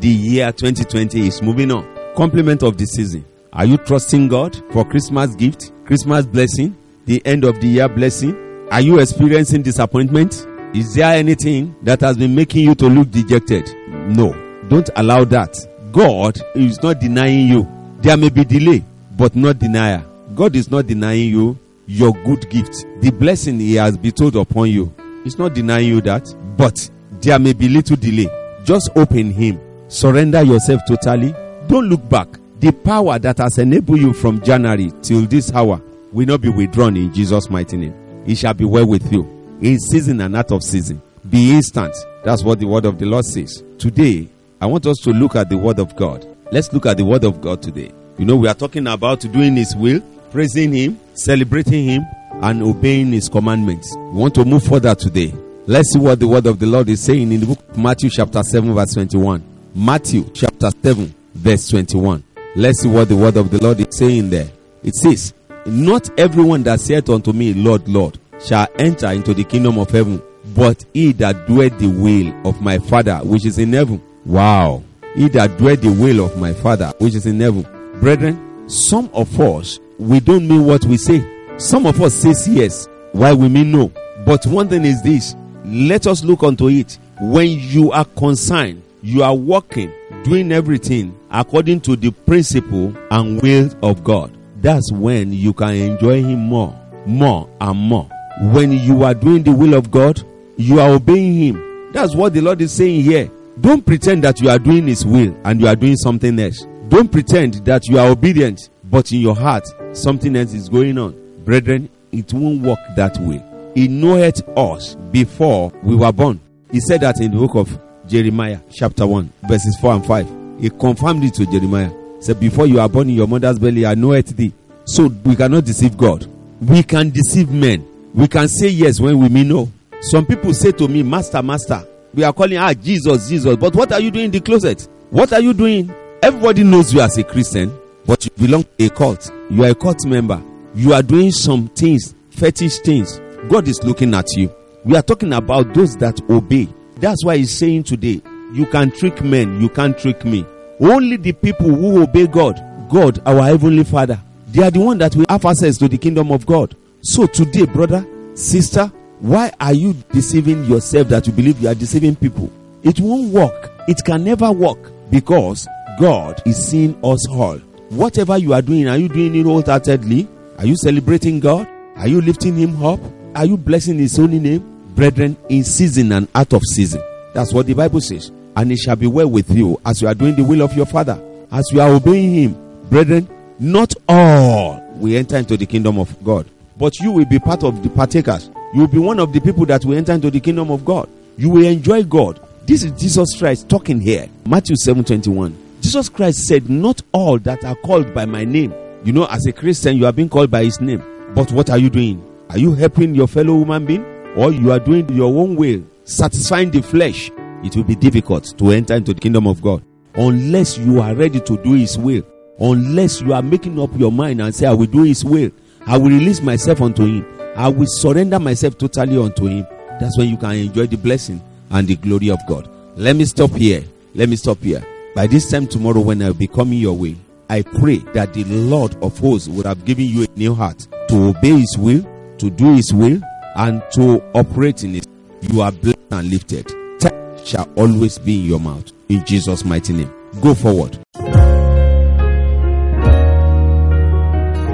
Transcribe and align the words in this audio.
the 0.00 0.08
year 0.08 0.50
2020 0.50 1.26
is 1.26 1.42
moving 1.42 1.70
on. 1.70 1.86
Compliment 2.16 2.62
of 2.62 2.78
the 2.78 2.86
season. 2.86 3.24
Are 3.52 3.66
you 3.66 3.76
trusting 3.76 4.28
God 4.28 4.56
for 4.72 4.84
Christmas 4.84 5.34
gift, 5.34 5.72
Christmas 5.84 6.24
blessing, 6.24 6.74
the 7.04 7.20
end 7.26 7.44
of 7.44 7.60
the 7.60 7.66
year 7.66 7.88
blessing? 7.88 8.34
Are 8.70 8.80
you 8.80 8.98
experiencing 8.98 9.62
disappointment? 9.62 10.46
Is 10.72 10.94
there 10.94 11.12
anything 11.14 11.74
that 11.82 12.00
has 12.00 12.16
been 12.16 12.34
making 12.34 12.64
you 12.64 12.74
to 12.76 12.86
look 12.86 13.10
dejected? 13.10 13.68
No. 13.88 14.32
Don't 14.68 14.88
allow 14.96 15.24
that. 15.24 15.54
God 15.92 16.38
is 16.54 16.82
not 16.82 17.00
denying 17.00 17.48
you. 17.48 17.68
There 18.00 18.16
may 18.16 18.30
be 18.30 18.44
delay, 18.44 18.82
but 19.18 19.36
not 19.36 19.58
denial. 19.58 20.04
God 20.34 20.56
is 20.56 20.70
not 20.70 20.86
denying 20.86 21.28
you 21.28 21.58
your 21.86 22.12
good 22.24 22.48
gift, 22.48 22.86
the 23.00 23.10
blessing 23.10 23.58
He 23.58 23.74
has 23.74 23.96
bestowed 23.98 24.36
upon 24.36 24.70
you. 24.70 24.94
He's 25.24 25.38
not 25.38 25.52
denying 25.52 25.88
you 25.88 26.00
that, 26.02 26.32
but 26.56 26.88
there 27.20 27.38
may 27.38 27.52
be 27.52 27.68
little 27.68 27.96
delay. 27.96 28.28
Just 28.64 28.90
open 28.96 29.32
Him. 29.32 29.60
Surrender 29.90 30.42
yourself 30.42 30.82
totally. 30.86 31.34
Don't 31.66 31.88
look 31.88 32.08
back. 32.08 32.28
The 32.60 32.70
power 32.70 33.18
that 33.18 33.38
has 33.38 33.58
enabled 33.58 33.98
you 34.00 34.12
from 34.12 34.40
January 34.40 34.92
till 35.02 35.22
this 35.22 35.52
hour 35.52 35.82
will 36.12 36.26
not 36.26 36.40
be 36.40 36.48
withdrawn 36.48 36.96
in 36.96 37.12
Jesus' 37.12 37.50
mighty 37.50 37.76
name. 37.76 38.24
It 38.24 38.36
shall 38.36 38.54
be 38.54 38.64
well 38.64 38.86
with 38.86 39.12
you 39.12 39.22
in 39.60 39.80
season 39.80 40.20
and 40.20 40.36
out 40.36 40.52
of 40.52 40.62
season. 40.62 41.02
Be 41.28 41.52
instant. 41.52 41.94
That's 42.24 42.44
what 42.44 42.60
the 42.60 42.66
word 42.66 42.84
of 42.84 43.00
the 43.00 43.06
Lord 43.06 43.24
says. 43.24 43.64
Today, 43.78 44.28
I 44.60 44.66
want 44.66 44.86
us 44.86 44.98
to 44.98 45.10
look 45.10 45.34
at 45.34 45.48
the 45.48 45.58
word 45.58 45.80
of 45.80 45.96
God. 45.96 46.24
Let's 46.52 46.72
look 46.72 46.86
at 46.86 46.96
the 46.96 47.04
word 47.04 47.24
of 47.24 47.40
God 47.40 47.60
today. 47.60 47.90
You 48.16 48.26
know, 48.26 48.36
we 48.36 48.46
are 48.46 48.54
talking 48.54 48.86
about 48.86 49.20
doing 49.20 49.56
His 49.56 49.74
will, 49.74 50.00
praising 50.30 50.72
Him, 50.72 51.00
celebrating 51.14 51.88
Him, 51.88 52.02
and 52.42 52.62
obeying 52.62 53.12
His 53.12 53.28
commandments. 53.28 53.92
We 53.96 54.20
want 54.20 54.36
to 54.36 54.44
move 54.44 54.62
further 54.62 54.94
today. 54.94 55.34
Let's 55.66 55.92
see 55.92 55.98
what 55.98 56.20
the 56.20 56.28
word 56.28 56.46
of 56.46 56.58
the 56.60 56.66
Lord 56.66 56.88
is 56.88 57.02
saying 57.02 57.32
in 57.32 57.40
the 57.40 57.46
book 57.46 57.58
of 57.70 57.78
Matthew, 57.78 58.10
chapter 58.10 58.42
7, 58.42 58.72
verse 58.72 58.94
21. 58.94 59.49
Matthew, 59.74 60.28
chapter 60.34 60.70
7, 60.82 61.14
verse 61.34 61.68
21. 61.68 62.24
Let's 62.56 62.82
see 62.82 62.88
what 62.88 63.08
the 63.08 63.16
word 63.16 63.36
of 63.36 63.50
the 63.50 63.62
Lord 63.62 63.78
is 63.80 63.96
saying 63.96 64.30
there. 64.30 64.50
It 64.82 64.94
says, 64.96 65.32
Not 65.66 66.10
everyone 66.18 66.64
that 66.64 66.80
saith 66.80 67.08
unto 67.08 67.32
me, 67.32 67.54
Lord, 67.54 67.88
Lord, 67.88 68.18
shall 68.44 68.66
enter 68.78 69.08
into 69.12 69.32
the 69.32 69.44
kingdom 69.44 69.78
of 69.78 69.90
heaven, 69.90 70.20
but 70.56 70.84
he 70.92 71.12
that 71.12 71.46
doeth 71.46 71.78
the 71.78 71.86
will 71.88 72.48
of 72.48 72.60
my 72.60 72.78
Father 72.78 73.18
which 73.18 73.44
is 73.46 73.58
in 73.58 73.72
heaven. 73.72 74.02
Wow. 74.26 74.82
He 75.14 75.28
that 75.28 75.56
doeth 75.58 75.82
the 75.82 75.92
will 75.92 76.24
of 76.24 76.36
my 76.36 76.52
Father 76.52 76.92
which 76.98 77.14
is 77.14 77.26
in 77.26 77.38
heaven. 77.38 77.64
Brethren, 78.00 78.68
some 78.68 79.08
of 79.12 79.38
us, 79.40 79.78
we 79.98 80.18
don't 80.18 80.48
mean 80.48 80.66
what 80.66 80.84
we 80.84 80.96
say. 80.96 81.24
Some 81.58 81.86
of 81.86 82.00
us 82.00 82.14
says 82.14 82.48
yes, 82.48 82.88
while 83.12 83.36
we 83.36 83.48
mean 83.48 83.70
no. 83.70 83.92
But 84.24 84.46
one 84.46 84.68
thing 84.68 84.84
is 84.84 85.02
this, 85.02 85.36
let 85.64 86.06
us 86.06 86.24
look 86.24 86.42
unto 86.42 86.68
it. 86.68 86.98
When 87.20 87.48
you 87.48 87.92
are 87.92 88.04
concerned, 88.04 88.82
you 89.02 89.22
are 89.22 89.34
working, 89.34 89.92
doing 90.24 90.52
everything 90.52 91.18
according 91.30 91.80
to 91.82 91.96
the 91.96 92.10
principle 92.10 92.94
and 93.10 93.40
will 93.42 93.70
of 93.82 94.04
God. 94.04 94.36
That's 94.60 94.92
when 94.92 95.32
you 95.32 95.52
can 95.52 95.74
enjoy 95.74 96.22
Him 96.22 96.40
more, 96.40 96.78
more 97.06 97.48
and 97.60 97.78
more. 97.78 98.08
When 98.52 98.72
you 98.72 99.04
are 99.04 99.14
doing 99.14 99.42
the 99.42 99.52
will 99.52 99.74
of 99.74 99.90
God, 99.90 100.22
you 100.56 100.80
are 100.80 100.90
obeying 100.90 101.34
Him. 101.34 101.92
That's 101.92 102.14
what 102.14 102.34
the 102.34 102.40
Lord 102.40 102.60
is 102.60 102.72
saying 102.72 103.02
here. 103.02 103.30
Don't 103.60 103.84
pretend 103.84 104.24
that 104.24 104.40
you 104.40 104.48
are 104.48 104.58
doing 104.58 104.86
His 104.86 105.04
will 105.04 105.36
and 105.44 105.60
you 105.60 105.66
are 105.66 105.76
doing 105.76 105.96
something 105.96 106.38
else. 106.38 106.66
Don't 106.88 107.10
pretend 107.10 107.54
that 107.66 107.86
you 107.88 107.98
are 107.98 108.08
obedient, 108.08 108.68
but 108.84 109.12
in 109.12 109.20
your 109.20 109.36
heart, 109.36 109.66
something 109.92 110.34
else 110.36 110.52
is 110.52 110.68
going 110.68 110.98
on. 110.98 111.14
Brethren, 111.44 111.88
it 112.12 112.32
won't 112.34 112.62
work 112.62 112.80
that 112.96 113.16
way. 113.18 113.42
He 113.74 113.88
knoweth 113.88 114.46
us 114.58 114.94
before 115.12 115.72
we 115.82 115.94
were 115.94 116.12
born. 116.12 116.40
He 116.70 116.80
said 116.80 117.00
that 117.00 117.20
in 117.20 117.30
the 117.30 117.38
book 117.38 117.54
of 117.54 117.78
Jeremiah, 118.10 118.58
chapter 118.72 119.06
1, 119.06 119.32
verses 119.48 119.78
4 119.80 119.92
and 119.94 120.06
5. 120.06 120.60
He 120.60 120.68
confirmed 120.70 121.22
it 121.24 121.34
to 121.34 121.46
Jeremiah. 121.46 121.92
Said, 122.20 122.40
Before 122.40 122.66
you 122.66 122.80
are 122.80 122.88
born 122.88 123.08
in 123.08 123.14
your 123.16 123.28
mother's 123.28 123.58
belly, 123.58 123.86
I 123.86 123.94
knoweth 123.94 124.36
thee. 124.36 124.52
So 124.84 125.06
we 125.24 125.36
cannot 125.36 125.64
deceive 125.64 125.96
God. 125.96 126.26
We 126.60 126.82
can 126.82 127.10
deceive 127.10 127.50
men. 127.50 127.86
We 128.12 128.26
can 128.26 128.48
say 128.48 128.68
yes 128.68 128.98
when 129.00 129.18
we 129.18 129.28
mean 129.28 129.48
no. 129.48 129.70
Some 130.00 130.26
people 130.26 130.52
say 130.52 130.72
to 130.72 130.88
me, 130.88 131.02
Master, 131.02 131.40
Master, 131.42 131.86
we 132.12 132.24
are 132.24 132.32
calling 132.32 132.58
ah 132.58 132.74
Jesus, 132.74 133.28
Jesus. 133.28 133.56
But 133.56 133.74
what 133.74 133.92
are 133.92 134.00
you 134.00 134.10
doing 134.10 134.26
in 134.26 134.30
the 134.32 134.40
closet? 134.40 134.88
What 135.10 135.32
are 135.32 135.40
you 135.40 135.54
doing? 135.54 135.94
Everybody 136.22 136.64
knows 136.64 136.92
you 136.92 137.00
as 137.00 137.16
a 137.16 137.24
Christian, 137.24 137.72
but 138.04 138.24
you 138.24 138.30
belong 138.36 138.64
to 138.64 138.86
a 138.86 138.90
cult. 138.90 139.30
You 139.48 139.64
are 139.64 139.70
a 139.70 139.74
cult 139.74 140.04
member. 140.06 140.42
You 140.74 140.92
are 140.92 141.02
doing 141.02 141.30
some 141.30 141.68
things, 141.68 142.14
fetish 142.30 142.78
things. 142.80 143.20
God 143.48 143.68
is 143.68 143.82
looking 143.84 144.12
at 144.14 144.26
you. 144.36 144.52
We 144.84 144.96
are 144.96 145.02
talking 145.02 145.32
about 145.32 145.72
those 145.72 145.96
that 145.98 146.20
obey. 146.28 146.68
That's 147.00 147.24
why 147.24 147.38
he's 147.38 147.56
saying 147.56 147.84
today, 147.84 148.20
you 148.52 148.66
can 148.66 148.90
trick 148.90 149.22
men, 149.22 149.60
you 149.60 149.68
can't 149.68 149.98
trick 149.98 150.24
me. 150.24 150.44
Only 150.78 151.16
the 151.16 151.32
people 151.32 151.68
who 151.74 152.02
obey 152.02 152.26
God, 152.26 152.62
God, 152.90 153.20
our 153.26 153.42
heavenly 153.42 153.84
Father, 153.84 154.20
they 154.48 154.62
are 154.62 154.70
the 154.70 154.80
one 154.80 154.98
that 154.98 155.16
will 155.16 155.26
have 155.28 155.44
access 155.46 155.78
to 155.78 155.88
the 155.88 155.96
kingdom 155.98 156.30
of 156.30 156.44
God. 156.44 156.76
So 157.02 157.26
today, 157.26 157.64
brother, 157.66 158.06
sister, 158.34 158.92
why 159.20 159.52
are 159.60 159.72
you 159.72 159.94
deceiving 160.12 160.64
yourself 160.64 161.08
that 161.08 161.26
you 161.26 161.32
believe 161.32 161.60
you 161.60 161.68
are 161.68 161.74
deceiving 161.74 162.16
people? 162.16 162.50
It 162.82 163.00
won't 163.00 163.30
work. 163.32 163.70
It 163.88 164.04
can 164.04 164.24
never 164.24 164.50
work 164.50 164.78
because 165.10 165.68
God 165.98 166.42
is 166.46 166.68
seeing 166.68 166.98
us 167.04 167.28
all. 167.30 167.58
Whatever 167.90 168.38
you 168.38 168.52
are 168.52 168.62
doing, 168.62 168.88
are 168.88 168.96
you 168.96 169.08
doing 169.08 169.34
it 169.34 169.44
wholeheartedly? 169.44 170.28
Are 170.58 170.66
you 170.66 170.76
celebrating 170.76 171.40
God? 171.40 171.68
Are 171.96 172.08
you 172.08 172.20
lifting 172.20 172.56
Him 172.56 172.82
up? 172.84 173.00
Are 173.34 173.44
you 173.44 173.56
blessing 173.56 173.98
His 173.98 174.16
holy 174.16 174.38
name? 174.38 174.79
Brethren, 175.00 175.34
in 175.48 175.64
season 175.64 176.12
and 176.12 176.28
out 176.34 176.52
of 176.52 176.60
season. 176.74 177.02
That's 177.32 177.54
what 177.54 177.64
the 177.64 177.72
Bible 177.72 178.02
says. 178.02 178.30
And 178.54 178.70
it 178.70 178.76
shall 178.76 178.96
be 178.96 179.06
well 179.06 179.30
with 179.30 179.50
you 179.50 179.80
as 179.86 180.02
you 180.02 180.08
are 180.08 180.14
doing 180.14 180.36
the 180.36 180.44
will 180.44 180.60
of 180.60 180.74
your 180.74 180.84
Father, 180.84 181.18
as 181.50 181.72
you 181.72 181.80
are 181.80 181.88
obeying 181.88 182.34
Him. 182.34 182.82
Brethren, 182.90 183.26
not 183.58 183.94
all 184.06 184.78
will 184.96 185.16
enter 185.16 185.38
into 185.38 185.56
the 185.56 185.64
kingdom 185.64 185.98
of 185.98 186.22
God, 186.22 186.46
but 186.76 187.00
you 187.00 187.12
will 187.12 187.24
be 187.24 187.38
part 187.38 187.64
of 187.64 187.82
the 187.82 187.88
partakers. 187.88 188.50
You 188.74 188.80
will 188.80 188.88
be 188.88 188.98
one 188.98 189.18
of 189.18 189.32
the 189.32 189.40
people 189.40 189.64
that 189.64 189.86
will 189.86 189.96
enter 189.96 190.12
into 190.12 190.30
the 190.30 190.38
kingdom 190.38 190.70
of 190.70 190.84
God. 190.84 191.08
You 191.38 191.48
will 191.48 191.64
enjoy 191.64 192.02
God. 192.02 192.38
This 192.66 192.82
is 192.82 192.92
Jesus 193.00 193.38
Christ 193.38 193.70
talking 193.70 194.02
here. 194.02 194.28
Matthew 194.44 194.76
7 194.76 195.02
21. 195.02 195.56
Jesus 195.80 196.10
Christ 196.10 196.40
said, 196.40 196.68
Not 196.68 197.00
all 197.12 197.38
that 197.38 197.64
are 197.64 197.76
called 197.76 198.12
by 198.12 198.26
my 198.26 198.44
name. 198.44 198.74
You 199.04 199.14
know, 199.14 199.24
as 199.30 199.46
a 199.46 199.52
Christian, 199.54 199.96
you 199.96 200.04
are 200.04 200.12
being 200.12 200.28
called 200.28 200.50
by 200.50 200.64
his 200.64 200.78
name. 200.78 201.02
But 201.34 201.50
what 201.52 201.70
are 201.70 201.78
you 201.78 201.88
doing? 201.88 202.22
Are 202.50 202.58
you 202.58 202.74
helping 202.74 203.14
your 203.14 203.28
fellow 203.28 203.56
human 203.56 203.86
being? 203.86 204.09
Or 204.36 204.52
you 204.52 204.70
are 204.72 204.78
doing 204.78 205.08
your 205.14 205.34
own 205.40 205.56
will, 205.56 205.82
satisfying 206.04 206.70
the 206.70 206.82
flesh? 206.82 207.30
It 207.62 207.76
will 207.76 207.84
be 207.84 207.96
difficult 207.96 208.56
to 208.58 208.70
enter 208.70 208.94
into 208.94 209.12
the 209.12 209.20
kingdom 209.20 209.46
of 209.46 209.60
God 209.60 209.82
unless 210.14 210.78
you 210.78 211.00
are 211.00 211.14
ready 211.14 211.40
to 211.40 211.56
do 211.58 211.74
his 211.74 211.98
will. 211.98 212.22
Unless 212.58 213.22
you 213.22 213.32
are 213.32 213.42
making 213.42 213.80
up 213.80 213.90
your 213.96 214.12
mind 214.12 214.40
and 214.40 214.54
say, 214.54 214.66
I 214.66 214.72
will 214.72 214.86
do 214.86 215.02
his 215.02 215.24
will. 215.24 215.50
I 215.86 215.96
will 215.96 216.10
release 216.10 216.42
myself 216.42 216.82
unto 216.82 217.04
him. 217.04 217.26
I 217.56 217.68
will 217.68 217.86
surrender 217.86 218.38
myself 218.38 218.76
totally 218.76 219.16
unto 219.16 219.46
him. 219.46 219.66
That's 219.98 220.16
when 220.18 220.28
you 220.28 220.36
can 220.36 220.52
enjoy 220.52 220.86
the 220.86 220.96
blessing 220.96 221.42
and 221.70 221.88
the 221.88 221.96
glory 221.96 222.30
of 222.30 222.38
God. 222.46 222.68
Let 222.96 223.16
me 223.16 223.24
stop 223.24 223.50
here. 223.52 223.82
Let 224.14 224.28
me 224.28 224.36
stop 224.36 224.58
here. 224.58 224.84
By 225.14 225.26
this 225.26 225.50
time 225.50 225.66
tomorrow, 225.66 226.00
when 226.00 226.22
I 226.22 226.26
will 226.26 226.34
be 226.34 226.46
coming 226.46 226.78
your 226.78 226.96
way, 226.96 227.16
I 227.48 227.62
pray 227.62 227.98
that 228.14 228.34
the 228.34 228.44
Lord 228.44 228.94
of 229.02 229.18
hosts 229.18 229.48
would 229.48 229.66
have 229.66 229.84
given 229.84 230.04
you 230.04 230.24
a 230.24 230.38
new 230.38 230.54
heart 230.54 230.86
to 231.08 231.28
obey 231.28 231.58
His 231.58 231.76
will, 231.78 232.06
to 232.38 232.50
do 232.50 232.74
His 232.74 232.92
will, 232.92 233.20
and 233.56 233.82
to 233.94 234.22
operate 234.34 234.84
in 234.84 234.96
it. 234.96 235.06
You 235.42 235.60
are 235.62 235.72
blessed 235.72 235.98
and 236.10 236.28
lifted. 236.30 236.68
Time 237.00 237.44
shall 237.44 237.68
always 237.76 238.18
be 238.18 238.40
in 238.40 238.46
your 238.46 238.60
mouth. 238.60 238.90
In 239.08 239.24
Jesus' 239.24 239.64
mighty 239.64 239.92
name. 239.92 240.12
Go 240.40 240.54
forward. 240.54 240.98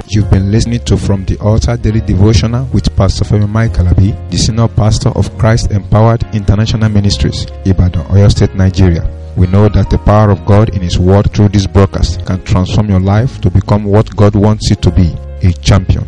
You've 0.09 0.31
been 0.31 0.51
listening 0.51 0.79
to 0.85 0.95
From 0.97 1.25
the 1.25 1.37
Altar 1.41 1.75
Daily 1.75 1.99
Devotional 2.01 2.65
with 2.73 2.95
Pastor 2.95 3.25
Femi 3.25 3.47
Mike 3.49 3.73
Alabi, 3.73 4.15
the 4.31 4.37
Senior 4.37 4.67
Pastor 4.69 5.09
of 5.09 5.37
Christ 5.37 5.69
Empowered 5.71 6.23
International 6.33 6.89
Ministries, 6.89 7.45
Ibadan, 7.65 8.05
Oyo 8.05 8.31
State, 8.31 8.55
Nigeria. 8.55 9.03
We 9.35 9.47
know 9.47 9.67
that 9.69 9.89
the 9.89 9.97
power 9.99 10.31
of 10.31 10.45
God 10.45 10.69
in 10.75 10.81
His 10.81 10.97
Word 10.97 11.31
through 11.33 11.49
this 11.49 11.67
broadcast 11.67 12.25
can 12.25 12.41
transform 12.45 12.89
your 12.89 13.01
life 13.01 13.41
to 13.41 13.49
become 13.51 13.83
what 13.83 14.15
God 14.15 14.33
wants 14.35 14.69
you 14.69 14.77
to 14.77 14.91
be, 14.91 15.13
a 15.43 15.51
champion. 15.51 16.07